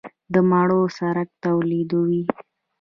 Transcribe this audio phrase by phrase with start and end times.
[0.33, 2.19] د مڼو سرکه تولیدوو؟